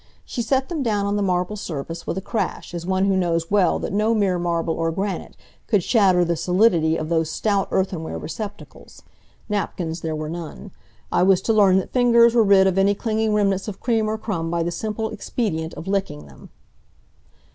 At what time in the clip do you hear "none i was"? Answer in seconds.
10.27-11.39